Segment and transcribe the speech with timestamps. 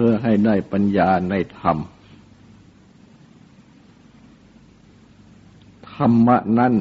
[0.00, 1.78] พื่อให้ได้ปัญญาในธรรม
[5.92, 6.74] ธรรมะนั้น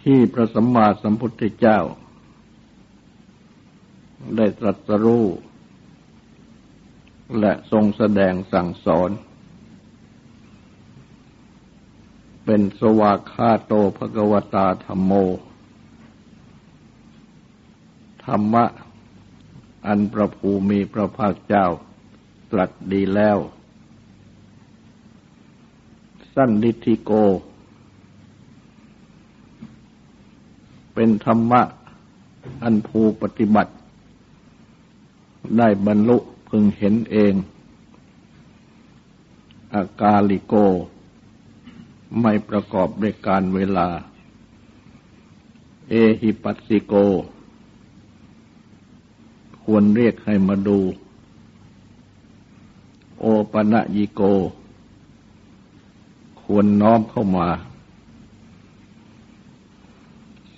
[0.00, 1.78] ที่พระสัมมาสัมพุทธเจ้า
[4.36, 5.26] ได้ตรัสรู้
[7.40, 9.10] และทรงแสดงสั่งสอน
[12.44, 15.14] เป็นสวากขาโตภกวตาธรรมโม
[18.36, 18.64] รรมะ
[19.86, 21.66] อันประภูมีพระภาคเจ้า
[22.50, 23.38] ตรัสดีแล้ว
[26.34, 27.10] สั้นดิธิโก
[30.94, 31.62] เป็นธรรมะ
[32.62, 33.72] อันภูปฏิบัติ
[35.58, 37.34] ได้บรรลุพึงเห็นเอง
[39.74, 40.54] อากาลิโก
[42.20, 43.88] ไม่ประกอบด้วยการเวลา
[45.88, 46.94] เอหิปัสสิโก
[49.72, 50.78] ควรเรียกให้มาดู
[53.20, 54.20] โอปะนะยิโก
[56.42, 57.48] ควรน้อมเข้ามา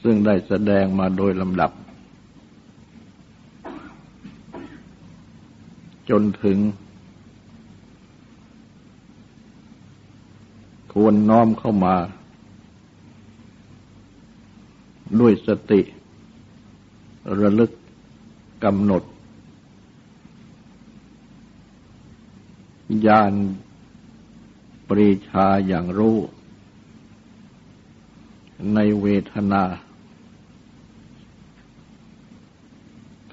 [0.02, 1.70] ซึ่งได้แสดงมาโดยลำดับ
[6.10, 6.58] จนถึง
[10.92, 11.94] ควรน้อมเข้ามา
[15.20, 15.80] ด้วยสติ
[17.42, 17.70] ระลึก
[18.64, 19.02] กำหนด
[23.06, 23.32] ญาณ
[24.88, 26.18] ปรีชาอย่างรู้
[28.74, 29.64] ในเวทนา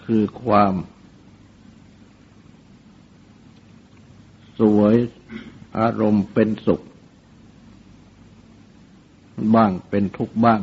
[0.03, 0.73] คือความ
[4.59, 4.96] สวย
[5.79, 6.81] อารมณ์เป็นสุข
[9.56, 10.61] บ้างเป็นทุกข์บ้าง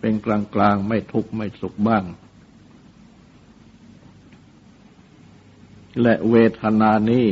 [0.00, 2.04] เป็นกลางกลางไม่ทุกข์ไม่สุขบ้าง
[6.02, 7.26] และเวทนานี้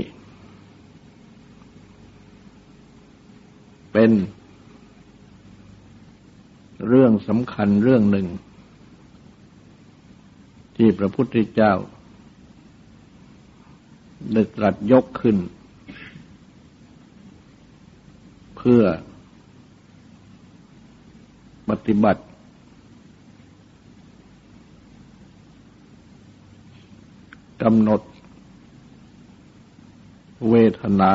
[3.92, 4.10] เป็น
[6.88, 8.26] เรื่องสำคัญเรื่องหนึ่ง
[10.76, 11.72] ที่พระพุทธเจ้า
[14.32, 15.36] ได้ตรัสยกขึ้น
[18.56, 18.82] เพื่อ
[21.68, 22.22] ปฏิบัติ
[27.62, 28.00] กำหนด
[30.50, 31.12] เวทนา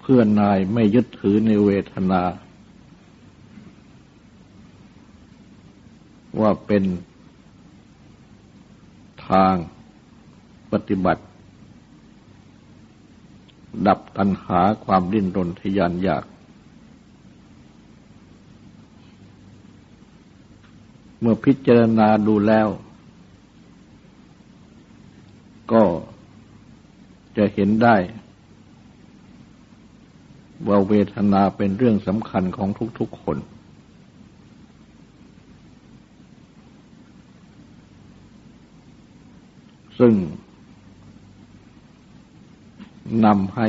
[0.00, 2.22] เพื่อนนายไม่ยึดถือในเวทนา
[6.40, 6.84] ว่าเป็น
[9.28, 9.54] ทาง
[10.72, 11.22] ปฏิบัติ
[13.86, 16.24] ดับตัณหาความดิ้นรนทยานอยาก
[21.20, 22.68] เมื่อพิจารณาดูแล้ว
[25.72, 25.82] ก็
[27.36, 27.96] จะเห็นได้
[30.68, 33.38] ว่าเวทนาเป็นเรื่องสำคัญของทุกๆคน
[39.98, 40.14] ซึ่ง
[43.24, 43.68] นำให้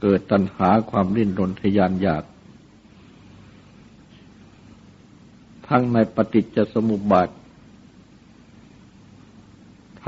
[0.00, 2.24] เกิดตัณหาความริ้นรนทยานอยาก
[5.68, 7.28] ทั้งในปฏิจจสมุปบาท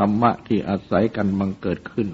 [0.04, 2.08] รรมะที่อาศัยกันบังเกิดขึ้น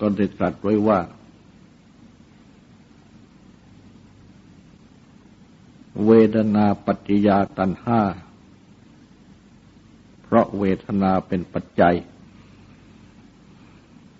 [0.00, 0.98] ก็ได้ตรัสไว้ว่า
[6.06, 8.00] เวทนาปัจจยาตันห้า
[10.22, 11.94] เพราะเวทนาเป็นปัจจัย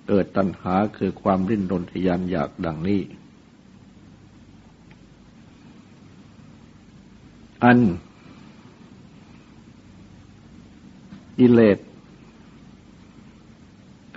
[0.08, 3.00] เกิดตัณหาคือความริ้นรนทยานอยากดังนี้
[7.64, 7.78] อัน
[11.38, 11.78] กิเลส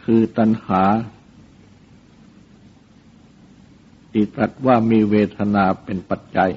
[0.04, 0.84] คือตัณหา
[4.12, 6.52] ที่ตรัสว่ามีเวทนาเป็นปัจจัย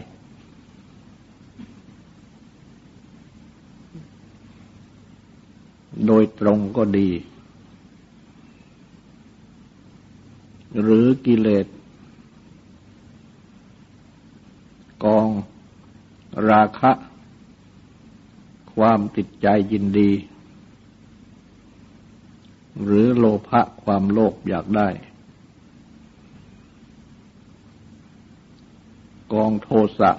[6.06, 7.08] โดยตรงก็ดี
[10.81, 11.67] หรือกิเลส
[15.05, 15.29] กอง
[16.50, 16.93] ราคะ
[18.75, 20.11] ความติดใจยินดี
[22.81, 24.89] หรือโลภะความโลภอยากได้
[29.33, 30.13] กองโทสะ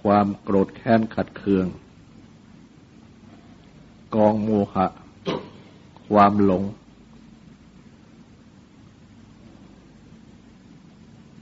[0.00, 1.66] ความโกรธแค้นขัดเคือง
[4.14, 4.86] กองโมหะ
[6.08, 6.62] ความหลง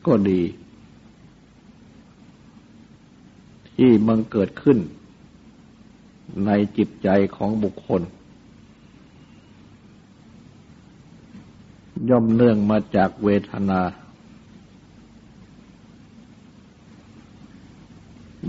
[0.07, 0.43] ก็ดี
[3.77, 4.79] ที่มันเกิดขึ้น
[6.47, 8.03] ในจิตใจของบุคคล
[12.09, 13.81] ย่อมเนื่องมาจากเวทนา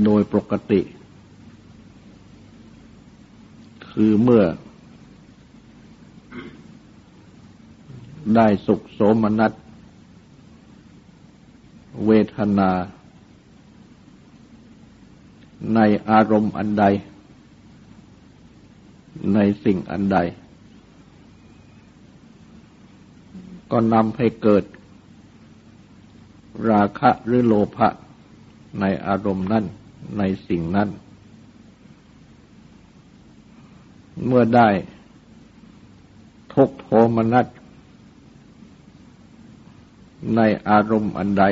[0.04, 0.82] โดยปกติ
[3.92, 4.44] คือเมื่อ
[8.36, 9.52] ได้สุขโสมนัส
[12.06, 12.72] เวทนา
[15.76, 15.80] ใน
[16.10, 16.86] อารมณ์อันใด
[19.34, 20.18] ในสิ่งอันใด
[23.76, 24.64] ก็นำให้เกิด
[26.70, 27.88] ราคะหรือโลภะ
[28.80, 29.66] ในอารมณ์นั้น
[30.18, 30.90] ในสิ่งนั้น
[34.26, 34.70] เมื่อได้
[36.54, 37.48] ทุกโทมนัส
[40.36, 41.46] ในอารมณ์อันใด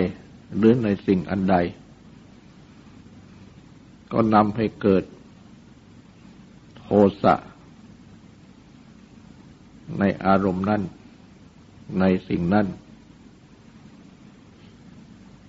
[0.58, 1.56] หรือในสิ่งอันใด
[4.12, 5.04] ก็นำให้เกิด
[6.78, 6.86] โท
[7.24, 7.36] สะ
[10.00, 10.84] ในอารมณ์นั้น
[12.00, 12.68] ในสิ่งนั้น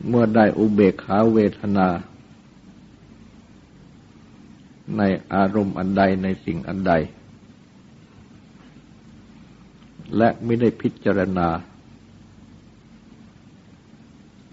[0.09, 1.89] เมื่อได้อุเบกขาเวทนา
[4.99, 5.03] ใน
[5.35, 6.93] อารมณ์อันใดในสิ่งอันใด
[10.17, 11.49] และไม่ได้พิจารณา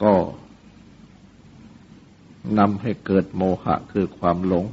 [0.03, 0.15] ก็
[2.59, 4.65] นำให้เกิดโมหะคือความหลง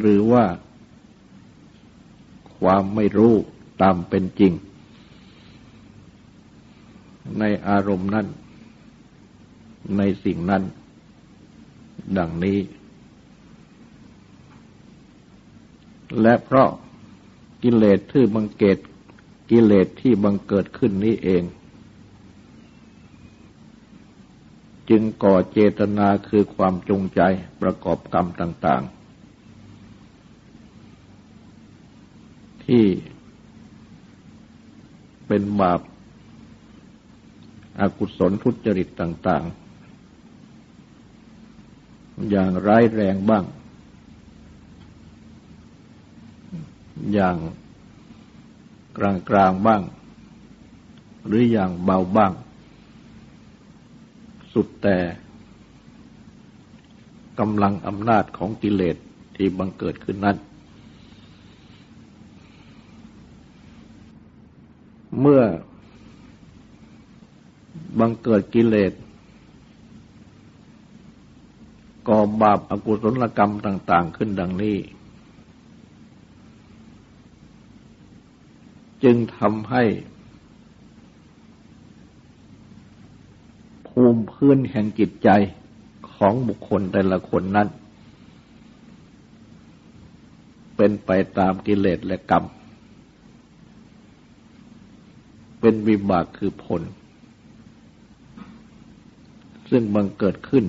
[0.00, 0.44] หรือว่า
[2.60, 3.34] ความไม่รู้
[3.82, 4.52] ตามเป็นจริง
[7.38, 8.26] ในอารมณ์นั้น
[9.96, 10.62] ในสิ่งนั้น
[12.18, 12.58] ดังนี้
[16.20, 16.70] และเพราะ
[17.62, 18.78] กิเลสที่บังเกิด
[19.50, 21.42] กิเลสที่บังเกิดขึ้นนี้เอง
[24.90, 27.20] จึงก่อเจตนาคือความจงใจ
[27.62, 28.97] ประกอบกรรมต่าง ๆ
[32.68, 32.84] ที่
[35.26, 35.80] เป็นบาป
[37.80, 39.44] อากุศลทุจริตต่าง
[41.48, 43.44] ๆ อย่างร้ายแรงบ้าง
[47.12, 47.36] อย่าง
[48.98, 49.82] กลางๆบ้าง
[51.26, 52.32] หรืออย่างเบาบ้าง
[54.52, 54.98] สุดแต่
[57.38, 58.96] กำลังอำนาจของกิเลส
[59.36, 60.36] ที่บังเกิดขึ้นนั้น
[65.20, 65.42] เมื่อ
[67.98, 68.92] บังเกิดกิเลส
[72.08, 74.76] ก่อบาปอากุศลกรรมต่าง ๆ ขึ้นดังนี้
[79.04, 79.84] จึงทำให้
[83.88, 85.28] ภูมิพื้นแห่งจิตใจ
[86.12, 87.68] ของบุคคลแต่ละคนนั้น
[90.76, 92.44] เป็นไปตามกิเลสและกรรม
[95.68, 96.82] เป็นวิบากคือผล
[99.70, 100.64] ซึ่งบังเกิดขึ้น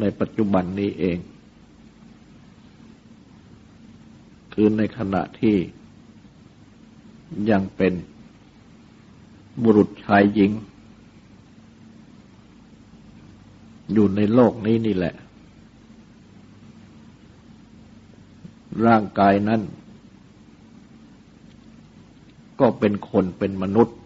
[0.00, 1.18] ในปัจจุบันนี้เอง
[4.52, 5.56] คือในขณะที่
[7.50, 7.92] ยังเป็น
[9.62, 10.50] บุรุษชายหญิง
[13.92, 15.14] อยู่ในโลกนี้นี่แหละ
[18.86, 19.60] ร่างกายนั้น
[22.60, 23.96] ก็เป็นคนเป็นมนุษย์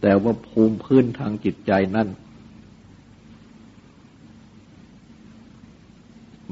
[0.00, 2.08] แต่ว่าภูมิพื้นทางจิตใจนั้น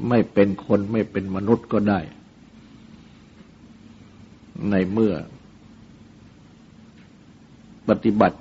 [0.09, 1.99] ไม่เป็นคนไม่เป็นมนุษย์ก็ได้
[4.69, 5.13] ในเมื่อ
[7.89, 8.37] ปฏิบัติ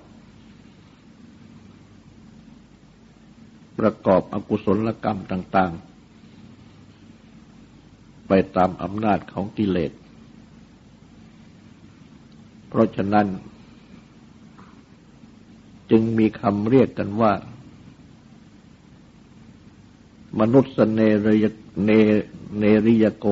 [3.79, 5.73] ประกอบอกุศลกรรมต่าง
[7.38, 9.93] ๆ ไปตามอำนาจของกิเลส
[12.69, 13.27] เพราะฉะนั้น
[15.90, 17.33] จึงมีคำเรียกกันว่า
[20.40, 21.45] มนุษย์เนรย
[21.85, 21.90] เน
[22.59, 23.26] เนริยโก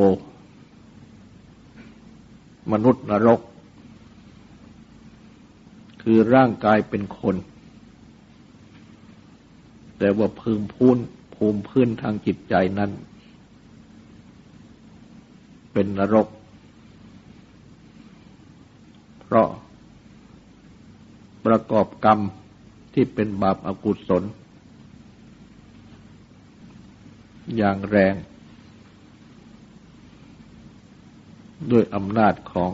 [2.73, 3.41] มนุษย์นรก
[6.03, 7.37] คือร่างกายเป็นคน
[9.99, 10.99] แต่ว่าภูมิพื้น
[11.35, 12.91] ภูมิพื้นทางจิตใจนั้น
[15.73, 16.29] เป็นนรก
[19.21, 19.49] เพราะ
[21.45, 22.21] ประกอบกรรม
[22.99, 24.25] ที่เป็นบาปอากุศล
[27.57, 28.15] อย่างแรง
[31.71, 32.73] ด้วยอำนาจของ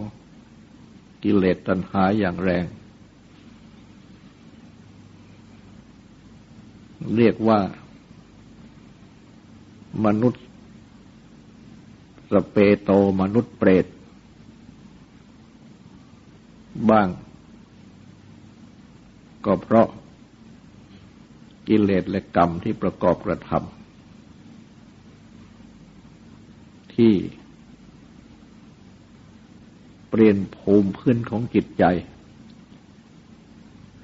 [1.22, 2.64] กิเลสตัณหาอย่างแรง
[7.16, 7.60] เรียกว่า
[10.04, 10.44] มนุษย์
[12.32, 13.86] สเปโตมนุษย์เปรต
[16.90, 17.08] บ้าง
[19.46, 19.88] ก็เพราะ
[21.68, 23.72] กิเลสและกรรมที่ประกอบกระทำ
[26.94, 27.14] ที่
[30.08, 31.84] เปลี่ยนภูมิพื้นของจิตใจ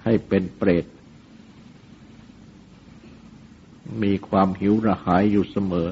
[0.04, 0.86] ให้เป็นเปรต
[4.02, 5.88] มีความหิวระหายอยู่เสมอ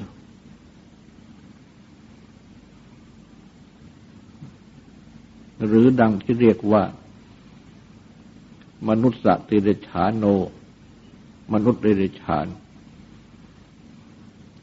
[5.67, 6.83] หรือดังที่เรียกว่า
[8.89, 10.25] มนุษย์สติเดชาโน
[11.53, 12.47] มนุษย์เดรชาน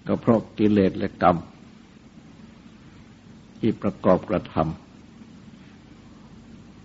[0.07, 1.37] ก็เพราะกิเลสและกรรม
[3.59, 4.55] ที่ประกอบกระท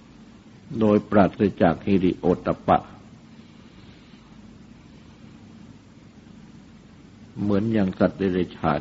[0.07, 2.78] ำโดยปราศจากฮิริโอตปะ
[7.40, 8.81] เหมือนอย่างสัตว์เดรัจฉาน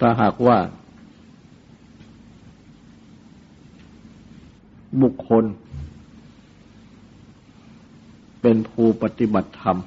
[0.00, 0.58] ถ้าหากว่า
[5.02, 5.44] บุคคล
[8.50, 9.78] เป็นผู้ปฏิบัติธรรม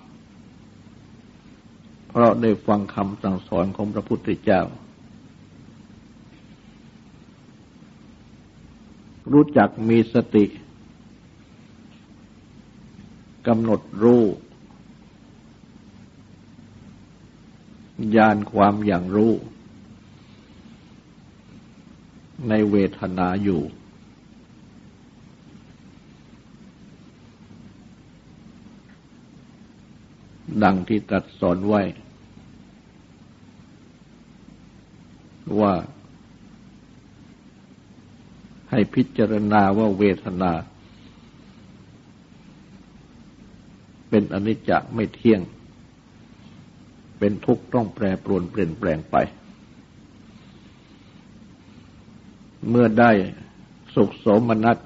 [2.08, 4.62] เพราะได้ฟังคำสั่งสอนของพระพุทธเจ้า
[9.32, 10.46] รู้จักมีสติ
[13.48, 14.24] กำหนดรู้
[18.16, 19.34] ญาณความอย่างรู้
[22.50, 23.62] ในเวทนาอยู่
[30.64, 31.82] ดังที่ตัดสอนไว้
[35.60, 35.74] ว่า
[38.72, 40.52] ให้พิจารณาว่าเวทนา
[44.10, 45.42] เป็นอนิจจะไม่เที่ยง
[47.20, 49.16] เป็นทุกข์ต้องแปรปรวนเปลี่ยนแปลงไป
[52.70, 53.12] เมื่อได้
[53.96, 54.78] สุขสมนัต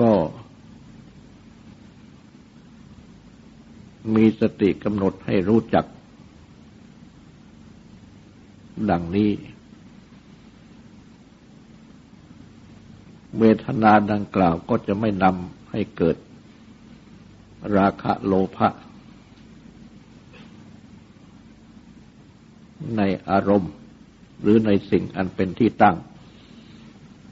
[0.00, 0.12] ก็
[4.14, 5.84] มี สติกำหนดให้รู้จัก
[8.90, 9.30] ดังนี้
[13.38, 16.16] เวทนาดังกล่าวก็จะไม่นำให้เกิด
[17.76, 18.68] ราคะโลภะ
[22.96, 23.72] ในอารมณ์
[24.40, 25.96] หรือในสิ่งอันเป็นที่ตั้ง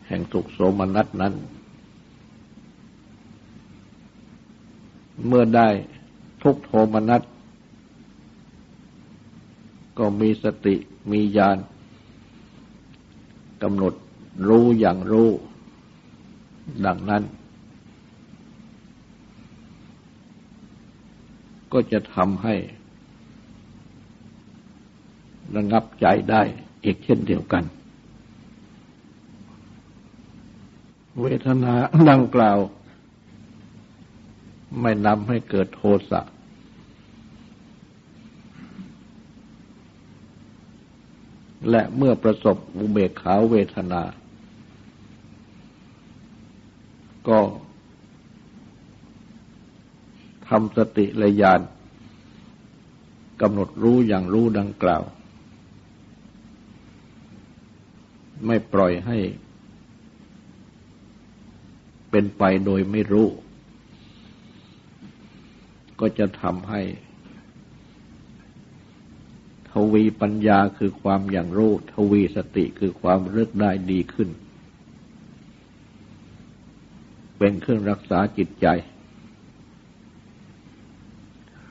[0.09, 1.35] แห่งสุขโสมนัสนั้น
[5.27, 5.69] เมื่อได้
[6.43, 7.23] ทุกโทมนัส
[9.99, 10.75] ก็มีสติ
[11.11, 11.59] มีญาณ
[13.63, 13.95] กำหนด
[14.49, 15.31] รู้อย่างรู้
[16.87, 17.23] ดังนั้น
[21.73, 22.55] ก็จะทำให้
[25.57, 26.43] ระงับใจได้
[26.85, 27.65] อีกเช่นเดียวกัน
[31.21, 31.75] เวทนา
[32.11, 32.59] ดังกล่าว
[34.81, 36.23] ไม่นำให้เกิดโทสะ
[41.71, 44.03] และเมื่อประสบอุเบกขาเวทนา
[47.29, 47.39] ก็
[50.49, 51.61] ทำสติและญาณ
[53.41, 55.03] กำหนดรู้อย่างรู้ดังกล่าว
[58.47, 59.19] ไม่ปล่อยให้
[62.11, 63.29] เป็นไปโดยไม่รู้
[66.01, 66.83] ก็จะทำให้
[69.71, 74.29] ทวีปัญญาคือความอย่างรู้ทวีสติคือความเลือกได้ดีขึ้น
[77.39, 78.67] เป็นเครื่องรักษาจิตใจ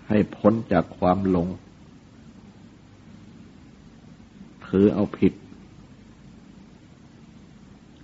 [0.10, 1.48] ให้พ้นจากความหลง
[4.68, 5.34] ถือเอาผิด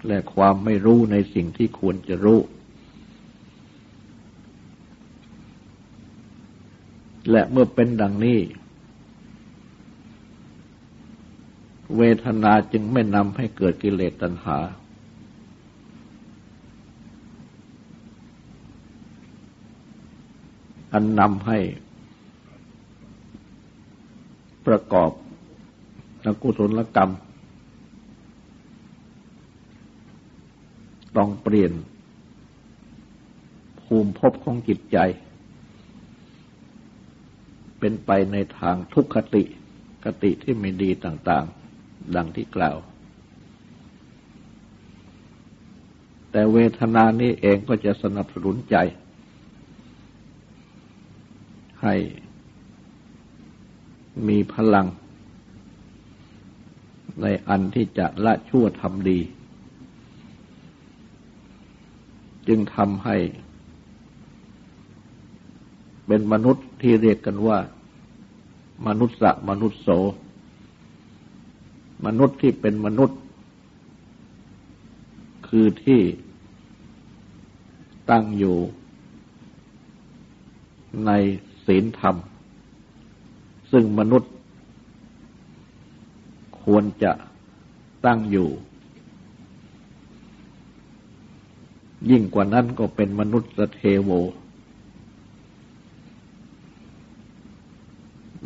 [0.08, 2.40] และความไม่รู้ในสิ่งที่ควรจะรู้
[7.32, 8.40] และเมื่อเป็นดังนี้
[11.98, 14.58] เวทนาจึงไม่นำให้เกิดกิเลสตัณหา
[20.94, 21.60] อันนำให้
[24.66, 25.12] ประกอบ
[26.26, 27.12] อกุศลกรรม
[31.18, 31.72] ต้องเปลี่ยน
[33.82, 34.98] ภูมิภพของจิตใจ
[37.86, 39.44] เป็นไปในทางทุกขติ
[40.06, 42.78] กติที่ไม่ดีต่างๆ ดังที่กล่าว
[46.32, 48.76] แต่เวทนานี้เองก็จะสนับสนุนใจ
[51.84, 51.96] ให้
[54.28, 54.88] มีพลัง
[57.22, 59.20] ในอันที่จะละชั่วทำดี
[62.48, 63.18] จึงทำให้
[66.08, 67.60] เป็นมนุษย์ ที่เรียกกันว่า
[68.88, 69.90] มนุษย์สะมนุษย์โส
[72.06, 73.20] มนุษย์ที่เป็นมนุษย์
[75.48, 76.02] คือที่
[78.10, 78.58] ตั้งอยู่
[81.06, 81.12] ใน
[81.66, 82.16] ศีลธรรม
[83.72, 84.32] ซึ่งมนุษย์
[86.64, 87.12] ควรจะ
[88.06, 88.50] ตั้งอยู่
[92.10, 94.12] ยิ่งกว่านั้นก็เป็นมนุษย์เทโว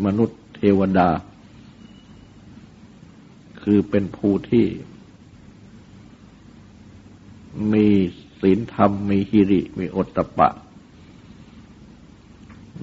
[0.08, 1.10] มนุษย์เทวดา
[3.62, 4.66] คือเป็นผู้ที่
[7.74, 7.88] มี
[8.42, 10.50] ศีลธรรม มีฮิริ มีอตตะปะ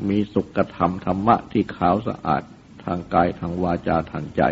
[0.09, 2.43] มีสุขธรรมธรรมะที่ขาวสะอาด
[2.85, 4.43] ทางกายทางวาจาทางใจ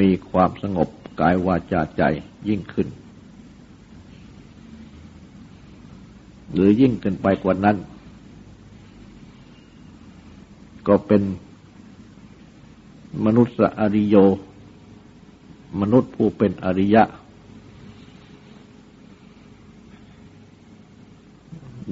[0.00, 0.88] มีความสงบ
[1.20, 2.02] กายวาจาใจ
[2.48, 2.88] ยิ่งขึ้น
[6.52, 7.76] หรือยิ่งเกินไปกว่านั้น
[10.88, 11.22] ก็เป็น
[13.24, 14.16] มนุษย์อริโย
[15.80, 17.04] มนุษย์ผู้เป็นอริยะ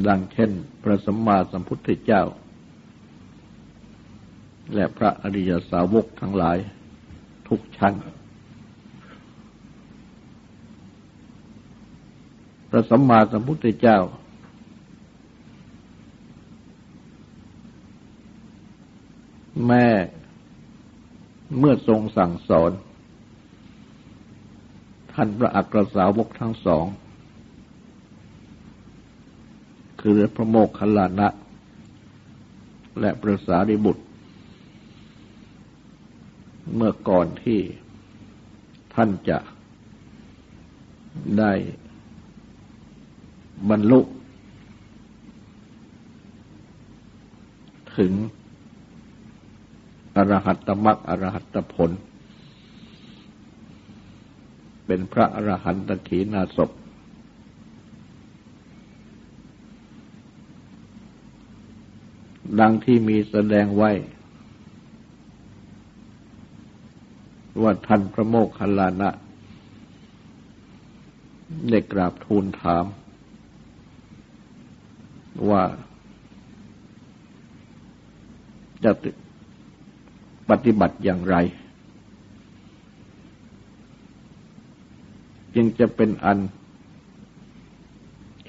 [0.07, 0.51] ดังเช่น
[0.83, 2.23] พระสัมมาสัมพุทธเจ้า
[4.75, 6.59] และพระอริยสาวกทั้งหลาย
[7.49, 7.95] ทุกชั้น
[12.71, 13.99] พระสัมมาสัมพุทธเจ้า
[19.67, 19.87] แม่
[21.59, 22.71] เมื่อทรงสั่งสอน
[25.13, 26.85] ท่านพระอักรสาวกทั้งสอง
[30.03, 31.29] คือพระโมกขัลลานะ
[33.01, 34.05] และพระสารีบุตร
[36.75, 37.61] เมื่อก่อนที่
[38.95, 39.39] ท่านจะ
[41.39, 41.53] ได้
[43.69, 44.01] บรรลุ
[47.99, 48.13] ถึง
[50.17, 51.91] อรหัตตมรรคอรหัตผล
[54.87, 56.71] เป็นพระอรหันตขีนาศพ
[62.61, 63.91] ดังที่มีแสดงไว้
[67.63, 69.11] ว่าท่านพระโมคคัลลานะ
[71.71, 72.85] ได้กราบทูลถาม
[75.51, 75.63] ว่า
[78.85, 78.93] จะ
[80.51, 81.37] ปฏิบัติอย่างไร
[85.55, 86.39] จึงจะเป็นอัน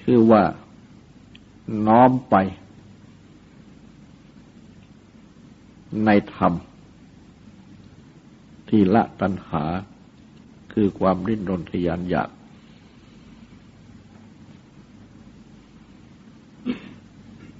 [0.01, 0.43] ชื่อว่า
[1.87, 2.35] น้อมไป
[6.05, 6.53] ในธรรม
[8.69, 9.65] ที่ละตัณหา
[10.73, 12.29] คือความริ้นรนทยานอยาก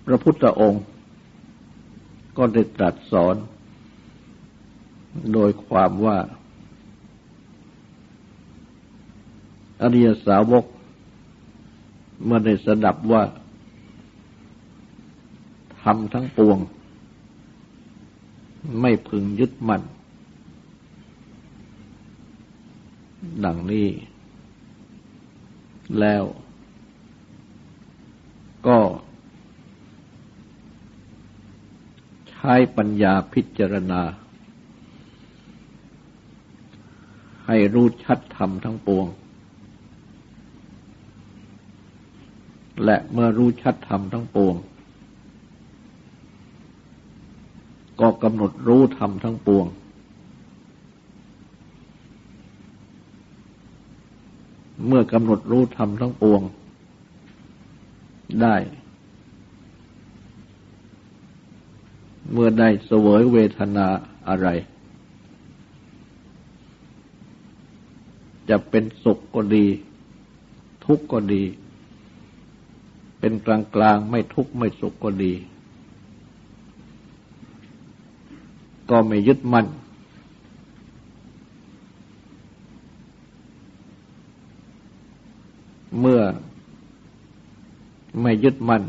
[0.06, 0.84] พระพุทธองค์
[2.38, 3.36] ก็ได้ตรัสสอน
[5.34, 6.18] โดยความว่า
[9.82, 10.66] อริยสาวก
[12.24, 13.24] เมื่อได้สดับว่า
[15.82, 16.58] ทำทั้งปวง
[18.82, 19.82] ไม่พึงยึดมั่น
[23.46, 23.88] ดังนี้
[26.00, 26.24] แล้ว
[28.68, 28.80] ก็
[32.30, 34.02] ใช้ปัญญาพิจารณา
[37.48, 39.08] ให้รู้ชัดธรรมทั้งปวง
[42.86, 44.56] และเมื่อรู้ชัดธรรมทั้งปวง
[48.02, 49.66] ก็กำหนดรู้ธรรมทั้งปวง
[54.88, 56.42] เมื่อกำหนดรู้ธรรมทั้งปวง
[58.42, 58.56] ได้
[62.32, 63.88] เมื่อได้เสวยเวทนา
[64.28, 64.48] อะไร
[68.50, 69.66] จะเป็นสุขก็ดี
[70.86, 71.44] ทุกข์ก็ดี
[73.20, 75.34] เป็นกลางกลางไม่ทุกข์ไม่สุขก็ดี
[78.90, 79.68] ก็ไม่ยึดมั่น
[86.00, 86.22] เมื่อ
[88.22, 88.84] ไม่ยึดมั่น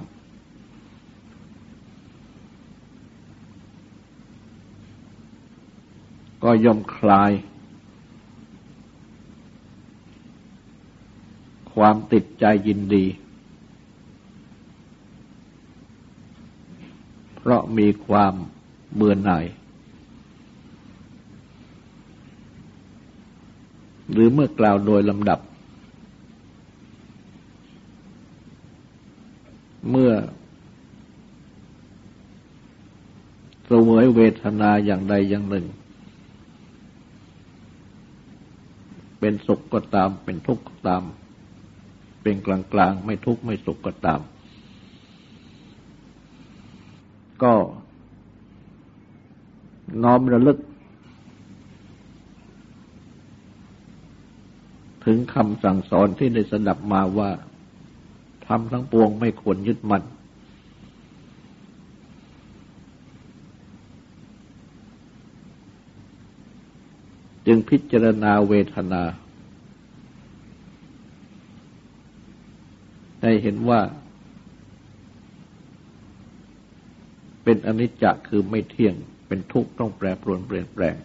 [6.43, 7.33] ก็ย่อมคลาย
[11.77, 13.05] ความติดใจยินดี
[17.37, 18.35] เพราะมีความ
[18.95, 19.45] เบื่อหน่าย
[24.13, 25.41] หรือเมื่อกล่าวโดยลำดับ
[29.91, 30.13] เมื่อ
[33.71, 35.67] สวยเวทนาอย่างใดอย่างหนึ่ง
[39.21, 41.03] เป็นสุขก็ตามเป็นทุกข์ก็ตาม
[42.27, 44.21] เป็นกลางๆ ไม่ทุกข์ไม่สุขก็ตาม
[47.43, 47.55] ก็
[50.03, 50.59] น้อมระลึก
[55.05, 57.31] ถึงคำสั่งสอนที่ได้สดับมาว่า
[58.47, 60.03] ทำทั้งปวงไม่ควรยึดมัน่น
[67.47, 69.03] จึงพิจารณาเวทนา
[73.27, 73.81] ได้เห็นว่า
[77.45, 78.95] เป็นอนิจจะคือไม่เที่ยง
[79.27, 80.97] เป็นทุกข์ต้องแปรปรวนเปลี่ยนแปลง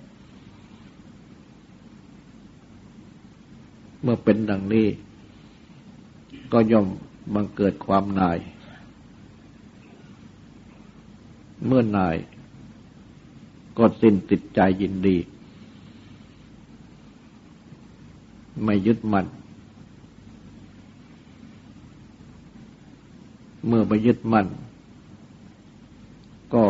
[4.01, 4.87] เมื่อเป็นดังนี้
[6.53, 6.87] ก็ย่อม
[7.33, 8.37] บังเกิดความนาย
[11.65, 12.15] เมื่อนาย
[13.77, 15.17] ก็สิ้นติดใจยินดี
[18.63, 19.29] ไม่ยึดมัน่
[23.67, 24.47] เมื่อไม่ยึดมัน่น
[26.53, 26.65] ก็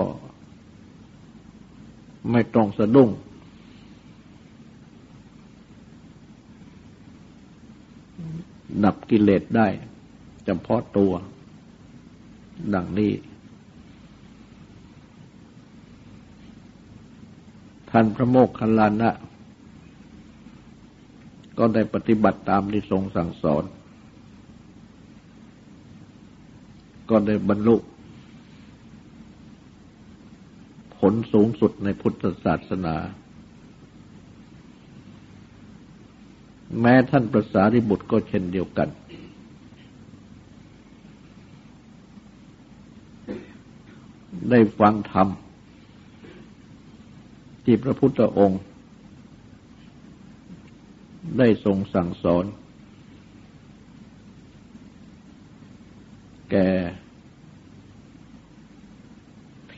[2.32, 3.10] ไม่ต้องสะดุ้ง
[8.84, 9.68] ดับกิเลสได้
[10.46, 11.12] เฉพาะตัว
[12.74, 13.14] ดังนี้
[17.90, 19.12] ท่านพระโมกขันลานะ
[21.58, 23.64] ก็ได้ปฏิบัติตามที่ทรงสั่งสอน
[27.12, 27.76] ก็ได้บรรลุ
[30.98, 32.96] ผลสูงสุดในพุทธศาสนา
[36.82, 38.90] แม้ท่านประสาริบุตรก็เช่นเดียวกัน
[44.50, 45.28] ได้ฟังธรรม
[47.64, 48.62] ที่พระพุทธองค์
[51.38, 52.46] ได้ทรงสั่งสอน
[56.52, 56.68] แก่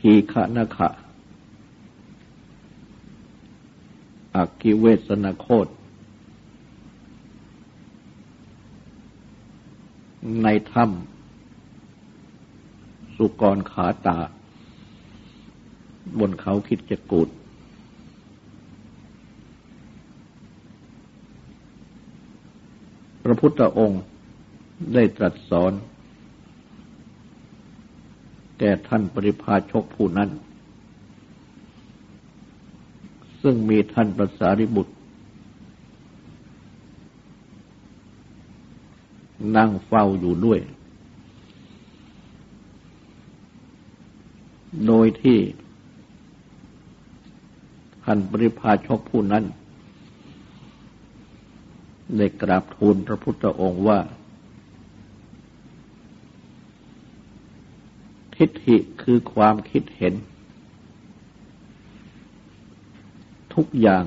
[0.06, 0.88] ทีฆนาคะ
[4.36, 5.68] อักกิเวสนาโคต
[10.42, 14.18] ในถ้ำสุกรขาตา
[16.18, 17.28] บนเขาคิดจะกูด
[23.22, 24.02] พระพุทธองค์
[24.94, 25.72] ได้ตรัสสอน
[28.58, 30.30] แก่ท่านปริพาชกผู้นั้น
[33.42, 34.94] ซึ่งมีท่านประสาริบุตร
[39.56, 40.60] นั่งเฝ้าอยู่ด้วย
[44.86, 45.38] โดยที่
[48.04, 49.44] ท่านปริพาชกผู้นั้น
[52.16, 53.98] ได้กราบทูลพระพุทธองค์ว่า
[58.36, 60.14] ทิฏฐิคือความคิดเห็น
[63.54, 64.04] ทุกอย่าง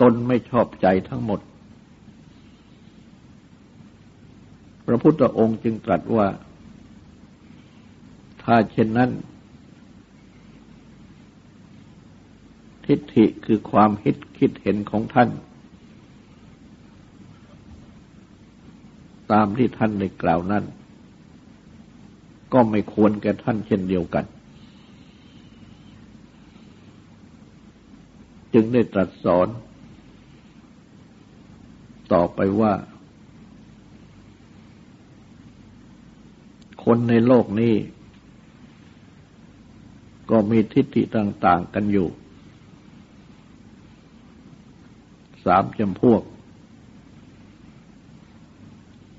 [0.00, 1.40] ตนไม่ชอบใจทั้งหมด
[4.86, 6.26] พระพุทธองค์จึงตรัสว่า
[8.42, 9.10] ถ้าเช่นนั้น
[12.84, 15.28] ทิฏฐิคือความคิดคิดเห็นของท่าน
[19.32, 20.64] ตามที่ท่านได้กล่าวนั้น
[22.52, 24.24] ก็ไม่ควรแก่ท่านเช่นเดียวกัน
[28.54, 29.48] จึงได้ตรัสสอน
[32.12, 32.72] ต่อไปว่า
[36.84, 37.74] คนในโลกนี้
[40.30, 42.08] ก็มีทิฏฐิต่างๆกันอยู่
[45.44, 46.22] สามจำพวก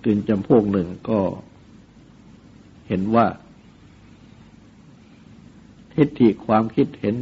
[0.04, 1.20] กึ่งจำพวกหนึ่งก็
[2.90, 3.26] เห็นว่า
[5.94, 7.16] ทิฏฐิความคิดเห็น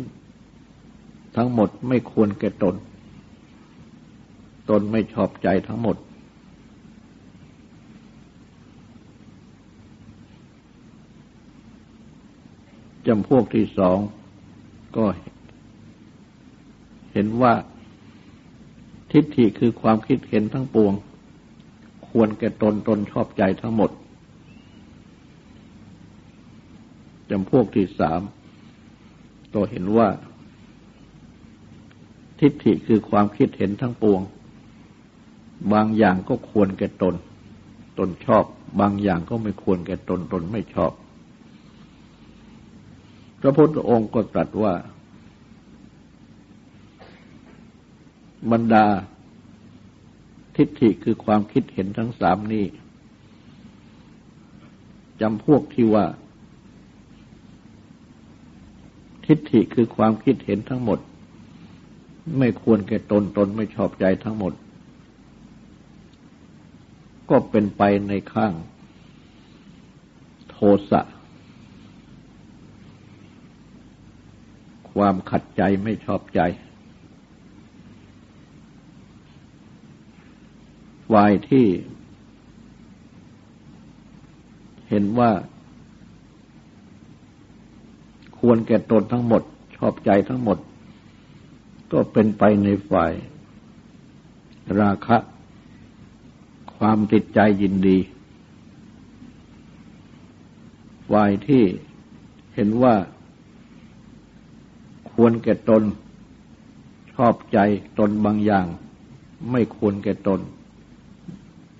[1.36, 2.76] ทั้งหมดไม่ควรแก่ตน
[4.70, 5.98] ตนไม่ชอบใจทั้งหมด
[13.08, 13.98] จำพวกที่สอง
[14.98, 15.06] ก็
[17.14, 17.54] เห็นว่า
[19.12, 20.94] ทิฏฐิคือความคิดเห็นทั้งปวง
[22.08, 23.92] ควรแก่ตนตนชอบใจทั้งหมด
[27.30, 28.22] จำพวกที่สาม
[29.54, 30.10] ตัวเห็นว่า
[32.40, 34.22] ทิฏฐิคือความคิดเห็นทั้งปวง
[35.74, 37.16] บางอย่างก็ควรแก่ตน
[37.98, 38.44] ตนชอบ
[38.80, 40.92] บางอย่างก็ไม่ควรแก่ตนตนไม่ชอบ
[43.42, 44.74] พระพุทธองค์ก็ตรัสว่า
[48.52, 48.86] บรรดา
[50.56, 52.66] ทิฏฐิคือความคิดเห็นทั้งสามนี้
[55.22, 56.06] จำพวกที่ว่า
[59.28, 61.00] ทิฏฐิคือความคิดเห็นทั้งหมด
[62.38, 64.54] ไม่ควรแก่ตนตนไม่ชอบใจทั้งหมด
[67.30, 68.54] ก็เป็นไปในข้าง
[70.50, 70.58] โท
[70.90, 71.02] สะ
[74.92, 76.42] ความขัดใจไม่ชอบใจ
[81.12, 81.66] ฝ่ายที่
[84.90, 85.32] เห็นว่า
[88.50, 89.44] ควรแก่ตนทั้งหมด
[89.78, 90.58] ชอบใจทั้งหมด
[91.92, 93.14] ก็เป็นไปในฝ่าย
[94.80, 95.18] ราคะ
[96.78, 97.98] ความติดใจยินดี
[101.12, 101.64] ฝ่ายที่
[102.56, 102.96] เห็นว่า
[105.12, 105.84] ควรแก่ตน
[107.14, 107.60] ชอบใจ
[108.00, 108.66] ตนบางอย่าง
[109.52, 110.40] ไม่ควรแก่ตน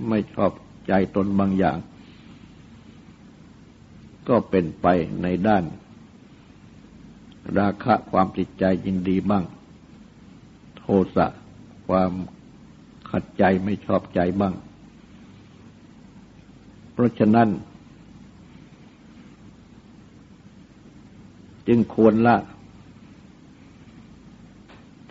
[0.10, 0.52] ไม่ชอบ
[0.88, 1.78] ใจตนบางอย่าง
[4.28, 4.88] ก็เป็นไป
[5.24, 5.66] ในด้าน
[7.58, 9.44] ราคะความจิตใจยินดีบ้าง
[10.78, 10.84] โท
[11.16, 11.28] สะ
[11.88, 12.12] ความ
[13.10, 14.54] ขัดใจไม่ชอบใจบ้าง
[16.92, 17.50] เพราะฉะนั้น
[21.68, 22.36] จึงควรละ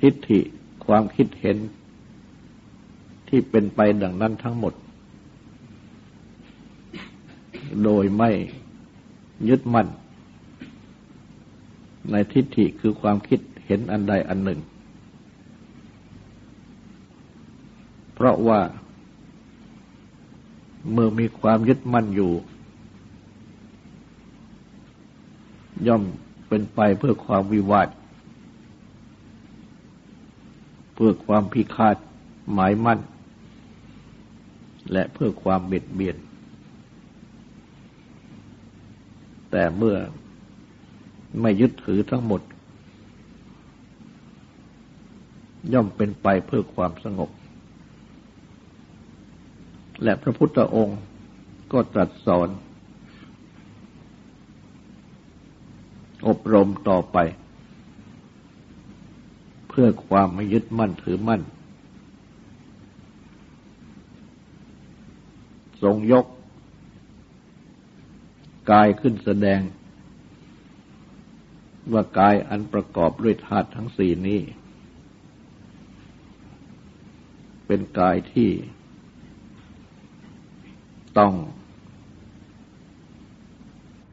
[0.01, 0.40] ทิฏฐิ
[0.87, 1.57] ความคิดเห็น
[3.29, 4.75] ที่เป็นไปดังนั้นทั้งหมด
[7.85, 8.31] โดยไม่
[9.49, 9.87] ยึดมั่น
[12.10, 14.60] ในทิฏฐิคือความคิดเห็นอันใดอันหนึ่ง
[18.14, 18.60] เพราะว่า
[20.92, 22.32] เมื่อมีความยึดมั่นอยู่
[25.86, 26.02] ย่อม
[26.48, 27.88] เป็นไปเพื่อความวิวาท
[30.94, 31.96] เพื่อความพิฆาต
[32.52, 33.00] หมายมั่น
[34.92, 36.16] และเพื่อความเบียดเบียน
[39.50, 39.96] แต่เมื่อ
[41.40, 42.42] ไม่ยึดถือทั้งหมด
[45.72, 47.31] ย่อมเป็นไปเพื่อความสงบ
[50.03, 51.01] และพระพุทธองค์
[51.72, 52.49] ก็ตรัสสอน
[56.27, 57.18] อบรมต่อไป
[59.68, 61.42] เพื่อความไม่ยึดมั่นถือมั่น
[65.83, 66.27] ทรงยก
[68.70, 69.61] กายขึ้นแสดง
[71.92, 74.40] ว่ากายอันประกอบด้วยธาตุทั้งสี่นี้
[77.66, 78.51] เป็นกายที่
[81.18, 81.35] ต้อง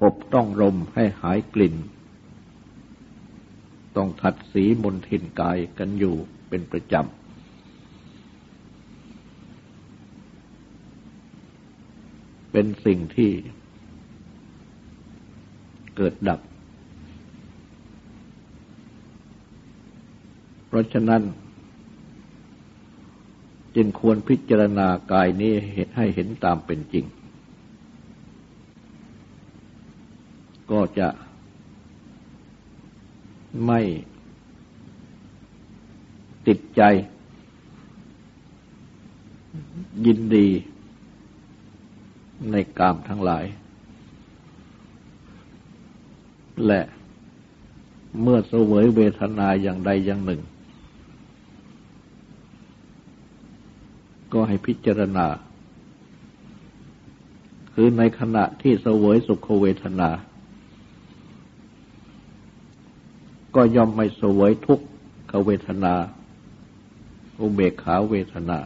[0.01, 1.75] อบต้องรมให้หายกลิ่น
[3.97, 6.15] ต้องทัดสีมนทินกายกันอยู่
[6.49, 7.03] เป็นประจำ
[12.51, 13.31] เป็นสิ่งที่
[15.97, 19.11] เกิดดับ เพ
[20.75, 21.21] ราะฉะนั้น
[23.75, 25.53] จึงควรพิจารณากายนี้
[25.95, 27.05] ให้เห็นตามเป็นจริง
[30.71, 31.07] ก็จะ
[33.65, 33.81] ไม่
[36.47, 36.81] ติดใจ
[40.05, 40.47] ยินดี
[42.51, 43.45] ในกามทั้งหลาย
[46.67, 46.81] และ
[48.21, 50.41] เมื่อเสวยเวทนาอย่างใดอย่างหนึ่ง
[54.33, 55.27] ก็ให้พิจารณา
[57.73, 60.09] คือในขณะที่เสวยสุขเวทนา
[63.55, 64.79] ก็ย่อมไม่เสวยทุก
[65.31, 65.93] ขเวทนา
[67.41, 68.59] อุเบกขาเวทนา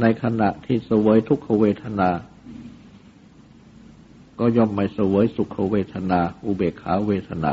[0.00, 2.10] ในขณะที่เสวยทุกขเวทนา
[4.38, 7.52] ก็ย่อมไม่เสวยสุขเวทนา อุเบกขาเวทนา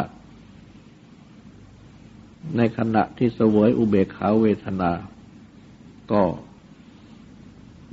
[2.58, 4.92] ในขณะที่เสวยอุเบกขาเวทนา
[6.12, 6.22] ก็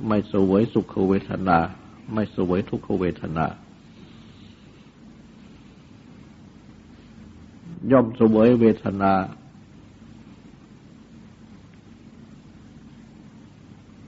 [0.07, 1.57] ไม่เสวยสุขเวทนา
[2.13, 3.45] ไม่เสวยทุกขเวทนา
[7.91, 9.13] ย่อมเสวยเวทนา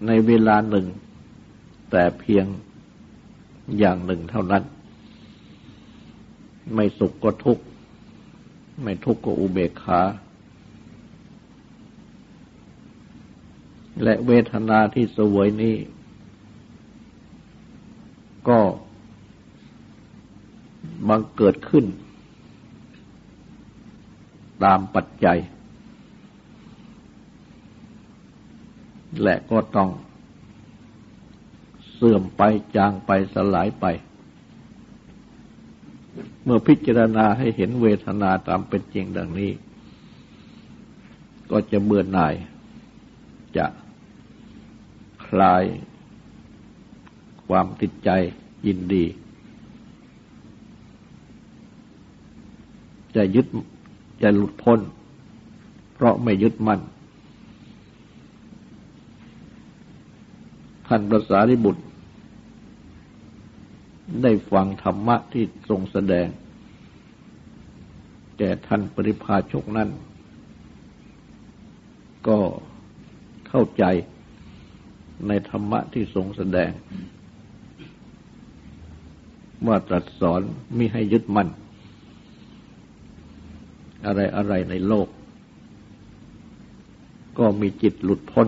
[0.05, 0.85] ในเวลาหนึ่ง
[1.91, 2.45] แต่เพียง
[3.77, 4.63] อย่างหนึ่งเท่านั้น
[6.73, 7.63] ไม่สุขก็ทุกข์
[8.83, 10.01] ไม่ทุกข์ก็อุเบกขา
[14.03, 15.75] และเวทนาที่สวยนี้
[18.49, 18.59] ก็
[21.07, 21.85] บังเกิดขึ้น
[24.63, 25.39] ตามปัจจัย
[29.23, 29.89] และก็ต้อง
[31.93, 32.41] เสื่อมไป
[32.75, 33.85] จางไปสลายไป
[36.43, 39.51] เมื่อพิจารณาให้เห็นเวทนาตามเป็นจริงดังนี้
[41.51, 42.33] ก็จะเบื่อหน่าย
[43.57, 43.65] จะ
[45.29, 45.63] คลาย
[47.47, 48.09] ความติดใจ
[48.67, 49.05] ยินดี
[53.15, 53.47] จะยึด
[54.21, 54.79] จะหลุดพ้น
[55.93, 56.81] เพราะไม่ยึดมั่น
[60.87, 61.83] ท่านพระสารีบุตร
[64.23, 66.27] ได้ฟังธรรมะที่ทรงแสดง
[68.37, 69.89] แก่ท่านปริพาชกนั้น
[72.27, 72.39] ก็
[73.47, 73.83] เข้าใจ
[75.27, 76.71] ในธรรมะที่ทรงแสดง
[79.67, 80.41] ว่าตรัสสอน
[80.77, 81.49] มิให้ยึดมั่น
[84.05, 85.07] อะไรอะไรในโลก
[87.39, 88.47] ก็มีจิตหลุดพ้น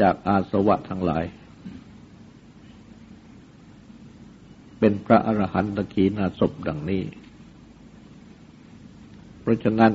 [0.00, 1.24] จากอาสวะทั้งหลาย
[4.78, 7.02] เป็นพระอรหันตขีนาศพดังนี้
[9.40, 9.92] เพราะฉะนั้น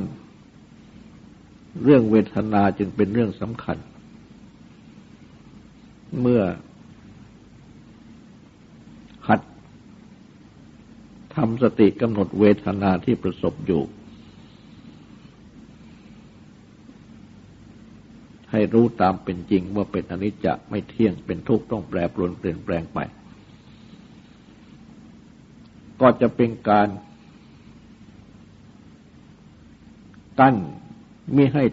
[1.84, 3.78] เรื่องเวทนาจึงเป็นเรื่องสำคัญ
[6.20, 6.42] เมื่อ
[9.28, 9.42] หัด
[11.36, 13.84] ทำสติกำหนดเวทนาที่ประสบอยู่
[18.52, 23.00] ให้รู้ตามเป็นจริงว่าเป็นอนิจจะไม่เที่ยงเป็นทุกข์ต้องแปรปรวนเปลี่ยนแปลงไป
[26.02, 26.88] ก็จะเป็นการ
[30.40, 30.56] กั้น
[31.34, 31.64] ไม่ให้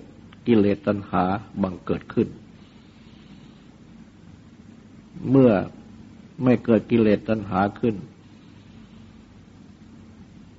[0.47, 1.25] กิเลสตัณหา
[1.63, 2.29] บังเกิดขึ้น
[5.31, 5.53] เมื่อ
[6.45, 7.95] ไม่เกิดกิเลสตัณหาขึ้น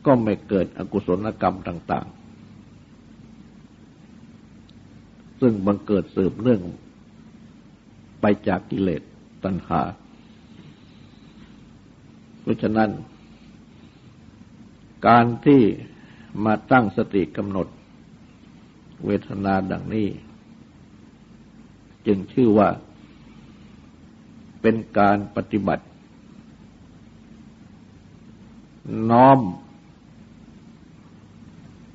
[0.05, 2.19] ก็ไม่เกิดอกุศลกรรมต่าง ๆ
[5.39, 6.61] ซึ่งบังเกิดสืบเนื่อง
[8.21, 9.01] ไปจากกิเลส
[9.43, 9.81] ตัณหา
[12.41, 12.89] เพราะฉะนั้น
[15.07, 15.61] การที่
[16.45, 17.67] มาตั้งสติกำหนด
[19.05, 20.07] เวทนาดังนี้
[22.07, 22.69] จึงชื่อว่า
[24.61, 25.85] เป็นการปฏิบัติ
[29.11, 29.39] น้อม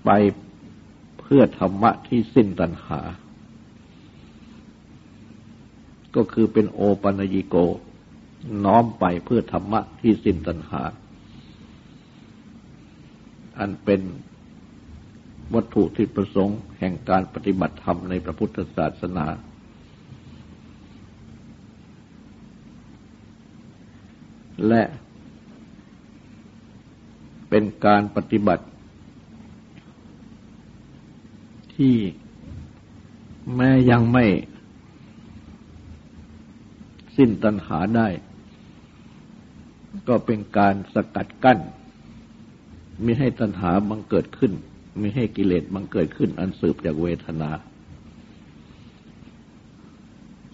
[0.04, 0.10] ไป
[1.20, 3.00] เพื่อธรรมะที่สิ้นตัณหา
[6.16, 7.56] ก็คือเป็นโอปัญญิโก
[8.64, 10.82] น้อมไปเพื่อธรรมะที่สิ้นตัณหา
[13.58, 14.00] อันเป็น
[15.54, 19.26] วัตถุที่ประสงค์แห่งการปฏิบัติธรรมในพระพุทธศาสนา
[24.68, 24.82] และ
[27.48, 28.64] เป็นการปฏิบัติ
[31.74, 31.96] ที่
[33.56, 34.24] แม้ยังไม่
[37.16, 38.08] สิ้นตัณหาได้
[40.08, 41.58] ก็เป็นการสกัดกั้น
[43.04, 44.52] มีให้ตัณหาบังเกิดขึ้น
[45.00, 47.50] มีให้กิเลสบังเกิดขึ้นอันสืบจากเวทนา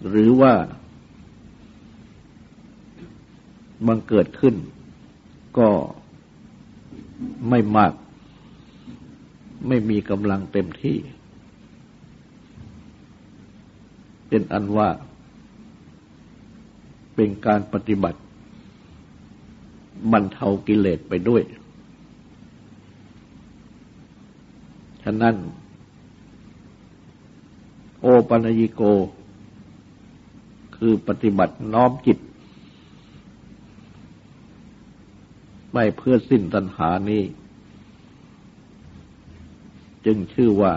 [0.08, 0.52] หรือว่า
[3.86, 4.54] บังเกิดขึ้น
[5.58, 5.68] ก็
[7.48, 7.92] ไม่มาก
[9.68, 10.98] ไม่มีกำลังเต็มที่
[14.28, 14.88] เป็นอันว่า
[17.14, 18.20] เป็นการปฏิบัติ
[20.12, 21.42] บรรเทากิเลสไปด้วย
[25.02, 25.34] ฉะนั้น
[28.00, 28.82] โอปัญญิโก
[30.76, 32.18] คือปฏิบัติน้อมจิต
[35.72, 37.22] ไม่เพื่อสิ้นตัณหานี้
[40.06, 40.72] จึงชื่อว่า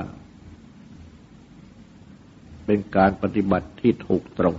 [2.65, 4.55] เป็นการปฏิบัติที่ถูกตรง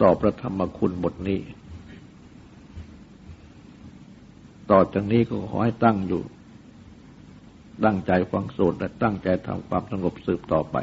[0.00, 1.40] ต่อพระธรรมคุณบทนี้
[4.70, 6.22] ต่อจากนี้ก็ขอให้ตั้งอยู่
[7.84, 10.76] ตั้งใจฟังสูตรและตั้งใจทำความสงบสืบต่อไป